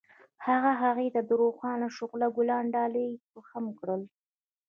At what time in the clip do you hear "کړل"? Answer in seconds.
3.79-4.01